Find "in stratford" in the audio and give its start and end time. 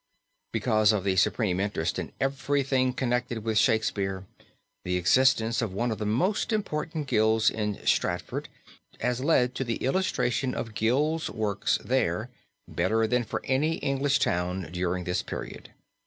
7.51-8.49